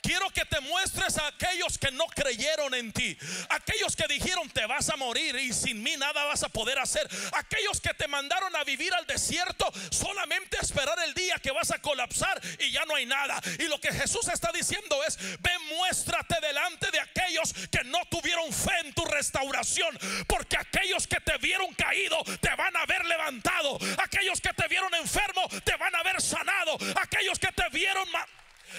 [0.06, 3.18] Quiero que te muestres a aquellos que no creyeron en ti.
[3.50, 7.10] Aquellos que dijeron te vas a morir y sin mí nada vas a poder hacer.
[7.34, 11.80] Aquellos que te mandaron a vivir al desierto solamente esperar el día que vas a
[11.80, 13.42] colapsar y ya no hay nada.
[13.58, 18.54] Y lo que Jesús está diciendo es, ve muéstrate delante de aquellos que no tuvieron
[18.54, 19.98] fe en tu restauración.
[20.28, 23.80] Porque aquellos que te vieron caído te van a ver levantado.
[24.04, 26.78] Aquellos que te vieron enfermo te van a ver sanado.
[27.02, 28.08] Aquellos que te vieron...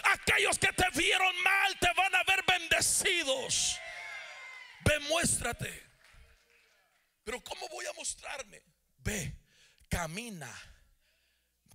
[0.04, 3.78] Aquellos que te vieron mal te van a ver bendecidos.
[4.84, 5.84] Ve, muéstrate.
[7.24, 8.62] Pero ¿cómo voy a mostrarme?
[8.98, 9.36] Ve,
[9.88, 10.52] camina.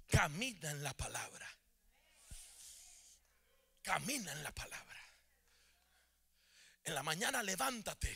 [0.07, 1.47] Camina en la palabra.
[3.81, 4.99] Camina en la palabra.
[6.83, 8.15] En la mañana levántate.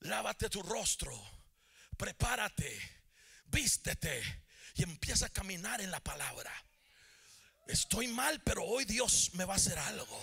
[0.00, 1.12] Lávate tu rostro.
[1.96, 3.04] Prepárate.
[3.46, 4.44] Vístete.
[4.74, 6.52] Y empieza a caminar en la palabra.
[7.66, 10.18] Estoy mal, pero hoy Dios me va a hacer algo.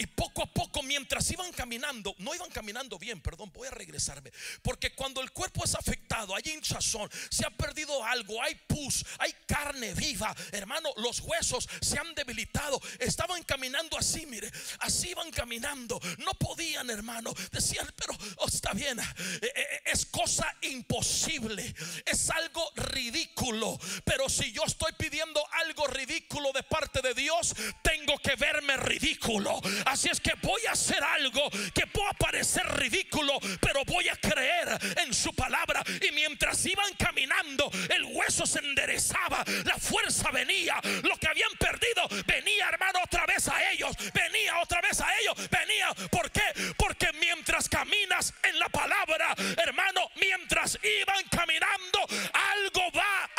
[0.00, 4.30] Y poco a poco, mientras iban caminando, no iban caminando bien, perdón, voy a regresarme.
[4.62, 9.34] Porque cuando el cuerpo es afectado, hay hinchazón, se ha perdido algo, hay pus, hay
[9.46, 12.80] carne viva, hermano, los huesos se han debilitado.
[13.00, 16.00] Estaban caminando así, mire, así iban caminando.
[16.18, 17.34] No podían, hermano.
[17.50, 19.04] Decían, pero oh, está bien, eh,
[19.42, 21.74] eh, es cosa imposible,
[22.06, 23.78] es algo ridículo.
[24.04, 29.60] Pero si yo estoy pidiendo algo ridículo de parte de Dios, tengo que verme ridículo.
[29.88, 34.78] Así es que voy a hacer algo que pueda parecer ridículo, pero voy a creer
[35.04, 35.82] en su palabra.
[36.06, 42.06] Y mientras iban caminando, el hueso se enderezaba, la fuerza venía, lo que habían perdido
[42.26, 45.88] venía, hermano, otra vez a ellos, venía otra vez a ellos, venía.
[46.10, 46.74] ¿Por qué?
[46.76, 52.00] Porque mientras caminas en la palabra, hermano, mientras iban caminando,
[52.32, 53.30] algo va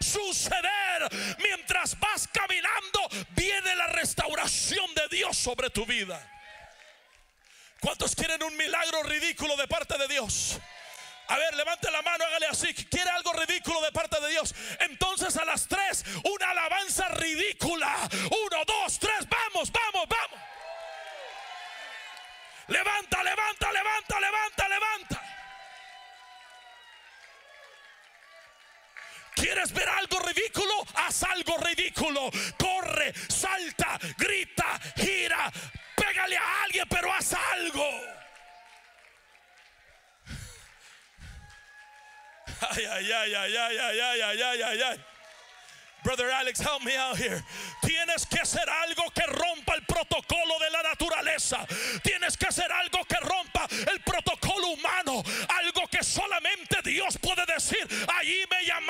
[0.00, 1.08] suceder.
[1.38, 6.20] mientras vas caminando, viene la restauración de Dios sobre tu vida.
[7.80, 10.58] ¿Cuántos quieren un milagro ridículo de parte de Dios?
[11.28, 12.72] A ver, levante la mano, hágale así.
[12.74, 14.54] ¿Quiere algo ridículo de parte de Dios?
[14.80, 17.94] Entonces a las tres, una alabanza ridícula.
[18.12, 20.40] Uno, dos, tres, vamos, vamos, vamos.
[22.68, 25.47] Levanta, levanta, levanta, levanta, levanta.
[29.38, 30.74] ¿Quieres ver algo ridículo?
[30.94, 32.30] Haz algo ridículo.
[32.58, 35.52] Corre, salta, grita, gira,
[35.94, 37.88] pégale a alguien, pero haz algo.
[42.70, 45.04] Ay, ay, ay, ay, ay, ay, ay, ay, ay, ay, ay.
[46.02, 47.42] Brother Alex, help me out here.
[47.82, 51.66] Tienes que hacer algo que rompa el protocolo de la naturaleza.
[52.02, 55.22] Tienes que hacer algo que rompa el protocolo humano.
[55.48, 57.86] Algo que solamente Dios puede decir.
[58.16, 58.87] Allí me llamaron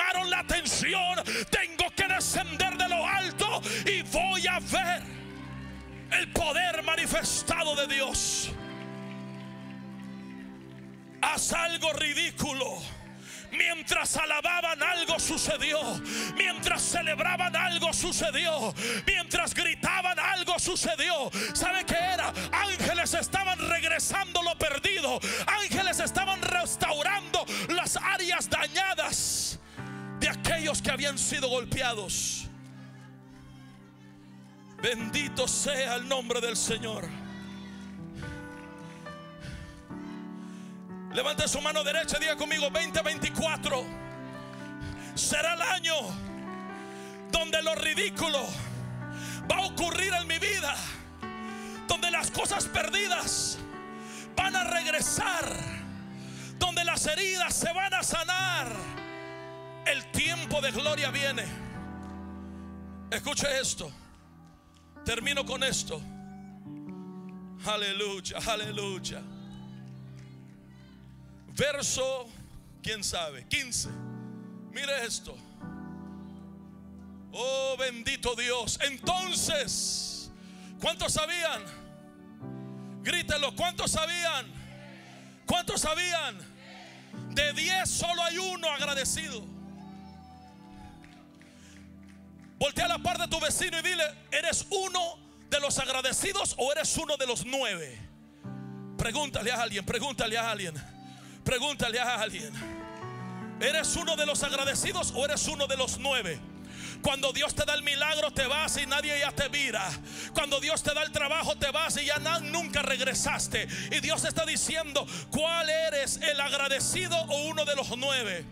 [1.49, 5.03] Tengo que descender de lo alto y voy a ver
[6.11, 8.51] el poder manifestado de Dios.
[11.21, 12.81] Haz algo ridículo
[13.51, 15.79] Mientras alababan algo sucedió.
[16.35, 18.73] Mientras celebraban algo sucedió.
[19.05, 21.31] Mientras gritaban algo sucedió.
[21.53, 22.31] ¿Sabe qué era?
[22.51, 25.19] Ángeles estaban regresando lo perdido.
[25.47, 29.58] Ángeles estaban restaurando las áreas dañadas
[30.29, 32.47] aquellos que habían sido golpeados.
[34.81, 37.07] Bendito sea el nombre del Señor.
[41.13, 43.83] Levante su mano derecha y diga conmigo 2024.
[45.15, 45.95] Será el año
[47.31, 48.47] donde lo ridículo
[49.51, 50.75] va a ocurrir en mi vida.
[51.87, 53.57] Donde las cosas perdidas
[54.35, 55.51] van a regresar.
[56.57, 58.98] Donde las heridas se van a sanar.
[59.85, 61.43] El tiempo de gloria viene.
[63.11, 63.91] Escuche esto.
[65.03, 66.01] Termino con esto.
[67.65, 69.21] Aleluya, aleluya.
[71.55, 72.27] Verso,
[72.81, 73.89] quién sabe, 15.
[74.71, 75.35] Mire esto.
[77.31, 78.79] Oh bendito Dios.
[78.81, 80.31] Entonces,
[80.79, 81.63] ¿cuántos sabían?
[83.01, 84.45] Grítelo, ¿cuántos sabían?
[85.45, 86.37] ¿Cuántos sabían?
[87.31, 89.58] De 10 solo hay uno agradecido.
[92.59, 95.17] Voltea a la par de tu vecino y dile, ¿eres uno
[95.49, 97.97] de los agradecidos o eres uno de los nueve?
[98.97, 100.73] Pregúntale a alguien, pregúntale a alguien.
[101.43, 102.51] Pregúntale a alguien.
[103.61, 106.39] ¿Eres uno de los agradecidos o eres uno de los nueve?
[107.01, 109.89] Cuando Dios te da el milagro te vas y nadie ya te mira.
[110.33, 113.67] Cuando Dios te da el trabajo te vas y ya nunca regresaste.
[113.91, 118.45] Y Dios está diciendo, ¿cuál eres el agradecido o uno de los nueve?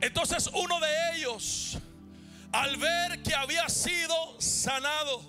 [0.00, 1.78] Entonces uno de ellos,
[2.52, 5.22] al ver que había sido sanado,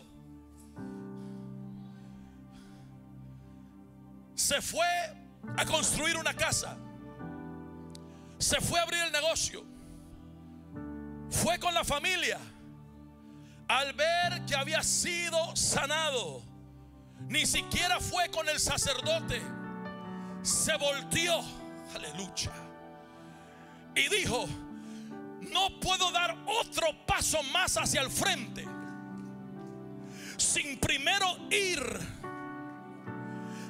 [4.35, 4.85] se fue
[5.57, 6.77] a construir una casa.
[8.37, 9.63] Se fue a abrir el negocio.
[11.29, 12.39] Fue con la familia.
[13.69, 16.43] Al ver que había sido sanado,
[17.29, 19.41] ni siquiera fue con el sacerdote.
[20.41, 21.41] Se volteó.
[21.95, 22.51] Aleluya.
[23.95, 24.47] Y dijo,
[25.51, 28.65] no puedo dar otro paso más hacia el frente
[30.37, 31.81] sin primero ir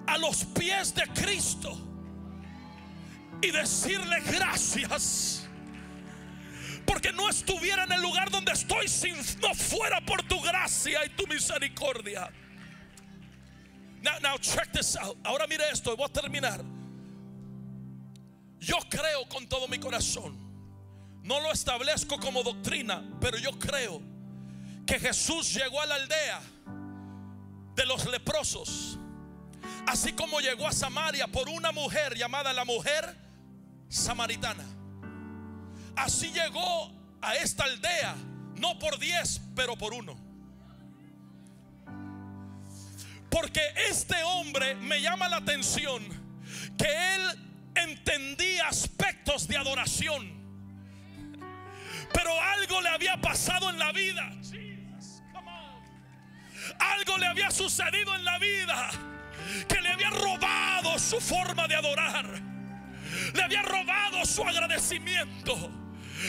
[0.08, 1.78] a los pies de Cristo
[3.42, 5.48] y decirle gracias.
[6.86, 9.12] Porque no estuviera en el lugar donde estoy si
[9.42, 12.30] no fuera por tu gracia y tu misericordia.
[14.02, 15.18] Now, now check this out.
[15.24, 16.62] Ahora mire esto, voy a terminar.
[18.60, 20.43] Yo creo con todo mi corazón.
[21.24, 24.02] No lo establezco como doctrina, pero yo creo
[24.86, 26.42] que Jesús llegó a la aldea
[27.76, 29.00] de los leprosos
[29.86, 33.16] Así como llegó a Samaria por una mujer llamada la mujer
[33.90, 34.64] samaritana.
[35.96, 38.16] Así llegó a esta aldea,
[38.56, 40.16] no por diez, pero por uno.
[43.30, 46.04] Porque este hombre me llama la atención
[46.78, 47.40] que él
[47.76, 50.43] entendía aspectos de adoración.
[52.14, 54.32] Pero algo le había pasado en la vida.
[56.80, 58.90] Algo le había sucedido en la vida
[59.68, 62.26] que le había robado su forma de adorar,
[63.34, 65.72] le había robado su agradecimiento.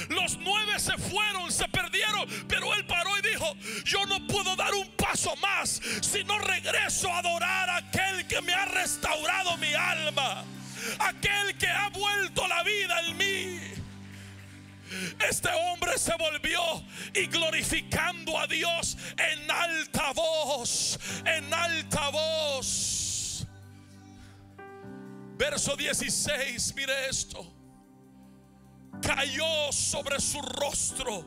[0.08, 3.54] Los nueve se fueron, se perdieron, pero él paró y dijo,
[3.84, 8.40] yo no puedo dar un paso más si no regreso a adorar a aquel que
[8.42, 10.44] me ha restaurado mi alma,
[10.98, 13.83] aquel que ha vuelto la vida en mí.
[15.28, 16.60] Este hombre se volvió
[17.14, 23.46] y glorificando a Dios en alta voz, en alta voz.
[25.36, 27.52] Verso 16, mire esto.
[29.02, 31.24] Cayó sobre su rostro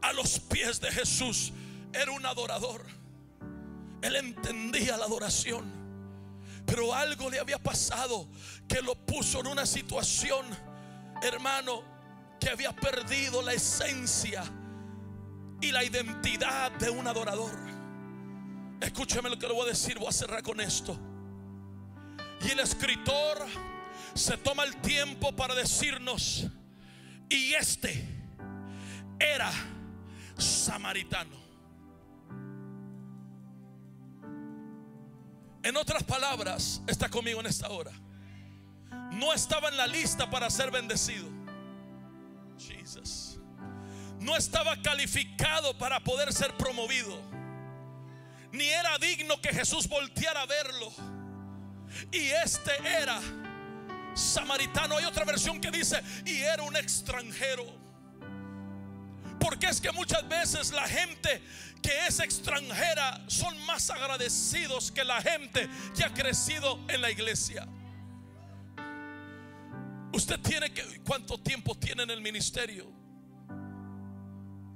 [0.00, 1.52] a los pies de Jesús.
[1.92, 2.84] Era un adorador.
[4.00, 5.82] Él entendía la adoración.
[6.66, 8.28] Pero algo le había pasado
[8.68, 10.46] que lo puso en una situación,
[11.22, 11.91] hermano,
[12.42, 14.42] que había perdido la esencia
[15.60, 17.56] y la identidad de un adorador.
[18.80, 20.98] Escúcheme lo que le voy a decir, voy a cerrar con esto.
[22.44, 23.46] Y el escritor
[24.14, 26.48] se toma el tiempo para decirnos,
[27.28, 28.08] y este
[29.20, 29.52] era
[30.36, 31.36] samaritano.
[35.62, 37.92] En otras palabras, está conmigo en esta hora.
[39.12, 41.41] No estaba en la lista para ser bendecido.
[42.62, 43.38] Jesus.
[44.20, 47.20] No estaba calificado para poder ser promovido.
[48.52, 50.92] Ni era digno que Jesús volteara a verlo.
[52.10, 53.20] Y este era
[54.14, 54.96] samaritano.
[54.96, 57.64] Hay otra versión que dice, y era un extranjero.
[59.40, 61.42] Porque es que muchas veces la gente
[61.82, 67.66] que es extranjera son más agradecidos que la gente que ha crecido en la iglesia.
[70.12, 72.86] Usted tiene que, ¿cuánto tiempo tiene en el ministerio?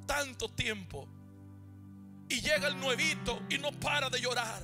[0.07, 1.09] Tanto tiempo.
[2.29, 4.63] Y llega el nuevito y no para de llorar.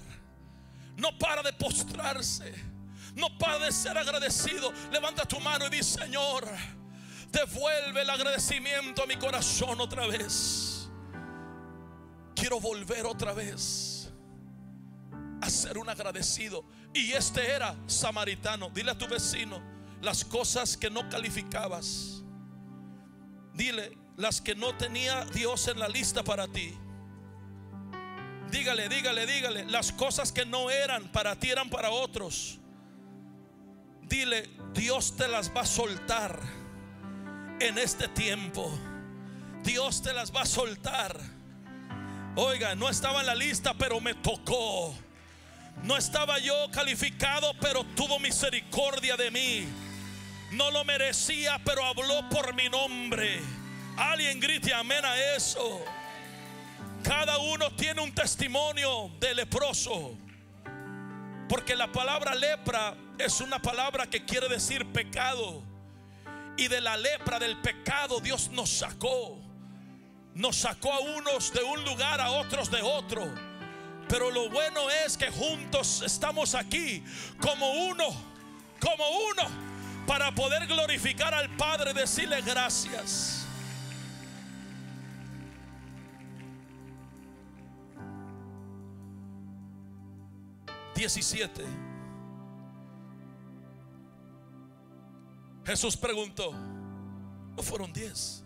[0.96, 2.54] No para de postrarse.
[3.14, 4.72] No para de ser agradecido.
[4.90, 6.46] Levanta tu mano y dice, Señor,
[7.30, 10.88] devuelve el agradecimiento a mi corazón otra vez.
[12.34, 14.10] Quiero volver otra vez
[15.42, 16.64] a ser un agradecido.
[16.94, 18.70] Y este era samaritano.
[18.70, 19.71] Dile a tu vecino
[20.02, 22.22] las cosas que no calificabas.
[23.54, 26.74] Dile las que no tenía Dios en la lista para ti.
[28.50, 29.64] Dígale, dígale, dígale.
[29.66, 32.58] Las cosas que no eran para ti eran para otros.
[34.02, 36.38] Dile, Dios te las va a soltar
[37.60, 38.70] en este tiempo.
[39.62, 41.18] Dios te las va a soltar.
[42.34, 44.94] Oiga, no estaba en la lista, pero me tocó.
[45.84, 49.68] No estaba yo calificado, pero tuvo misericordia de mí.
[50.52, 53.40] No lo merecía, pero habló por mi nombre.
[53.96, 55.82] Alguien grite amén a eso.
[57.02, 60.14] Cada uno tiene un testimonio de leproso.
[61.48, 65.62] Porque la palabra lepra es una palabra que quiere decir pecado.
[66.58, 69.38] Y de la lepra del pecado Dios nos sacó.
[70.34, 73.34] Nos sacó a unos de un lugar, a otros de otro.
[74.06, 77.02] Pero lo bueno es que juntos estamos aquí
[77.40, 78.04] como uno,
[78.78, 79.72] como uno,
[80.12, 83.46] para poder glorificar al Padre decirle gracias.
[90.94, 91.64] Diecisiete.
[95.64, 96.52] Jesús preguntó,
[97.56, 98.44] no fueron diez.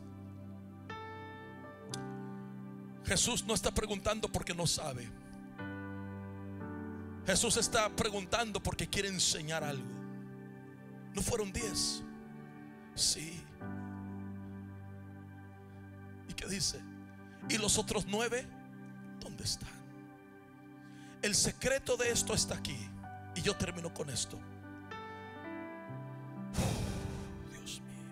[3.06, 5.10] Jesús no está preguntando porque no sabe.
[7.26, 9.95] Jesús está preguntando porque quiere enseñar algo.
[11.16, 12.02] No fueron diez.
[12.94, 13.42] Sí.
[16.28, 16.78] ¿Y qué dice?
[17.48, 18.46] ¿Y los otros nueve?
[19.18, 19.70] ¿Dónde están?
[21.22, 22.76] El secreto de esto está aquí.
[23.34, 24.38] Y yo termino con esto.
[27.50, 28.04] Dios mío.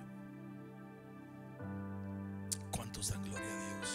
[2.71, 3.91] ¿Cuántos dan gloria a Dios?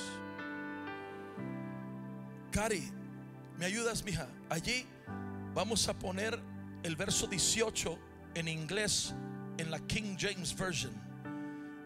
[2.52, 2.92] Cari,
[3.58, 4.28] ¿me ayudas, mija?
[4.52, 4.86] Allí
[5.56, 6.40] vamos a poner
[6.84, 9.14] el verso 18 en inglés
[9.58, 10.94] en la King James Version.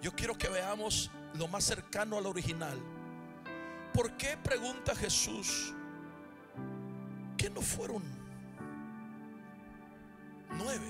[0.01, 2.77] Yo quiero que veamos lo más cercano al original.
[3.93, 5.73] ¿Por qué pregunta Jesús
[7.37, 8.03] que no fueron
[10.57, 10.85] nueve,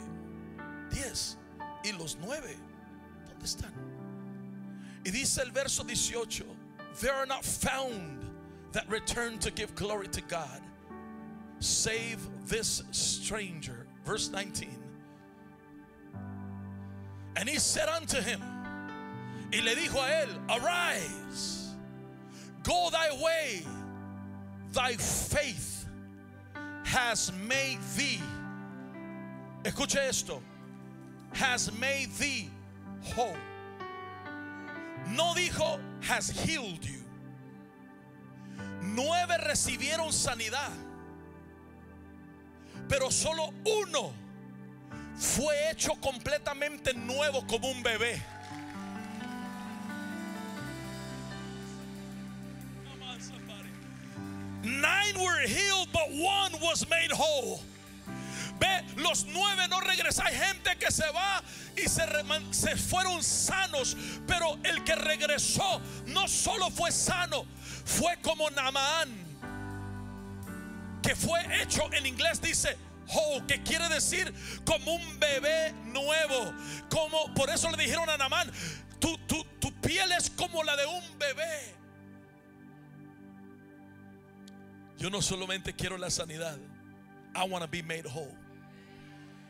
[0.89, 1.37] diez
[1.83, 2.57] y los nueve?
[3.27, 3.73] ¿Dónde están?
[5.03, 6.45] Y dice el verso 18:
[7.01, 8.23] They are not found
[8.71, 10.61] that return to give glory to God,
[11.59, 13.85] save this stranger.
[14.05, 14.82] Verse 19.
[17.35, 18.41] And he said unto him,
[19.51, 21.73] y le dijo a él, arise,
[22.63, 23.65] go thy way,
[24.71, 25.85] thy faith
[26.83, 28.21] has made thee.
[29.63, 30.41] Escuche esto,
[31.33, 32.49] has made thee
[33.01, 33.35] whole.
[35.09, 37.01] No dijo has healed you.
[38.81, 40.71] Nueve recibieron sanidad,
[42.87, 44.13] pero solo uno
[45.17, 48.21] fue hecho completamente nuevo como un bebé.
[54.63, 57.61] Nine were healed, but one was made whole.
[58.59, 60.25] Ve, los nueve no regresan.
[60.25, 61.43] Hay gente que se va
[61.75, 67.45] y se, fueron sanos, pero el que regresó no solo fue sano,
[67.83, 69.09] fue como Naamán,
[71.01, 72.77] que fue hecho en inglés, dice
[73.07, 74.33] whole, que quiere decir
[74.65, 76.53] como un bebé nuevo.
[76.89, 78.51] Como por eso le dijeron a Naamán,
[78.99, 81.75] tu, tu, tu piel es como la de un bebé.
[84.97, 86.57] Yo no solamente quiero la sanidad.
[87.35, 88.37] I want to be made whole.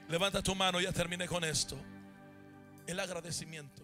[0.10, 1.78] Levanta tu mano, ya terminé con esto.
[2.88, 3.83] El agradecimiento.